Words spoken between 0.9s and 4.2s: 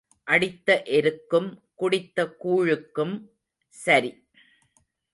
எருக்கும் குடித்த கூழுக்கும் சரி.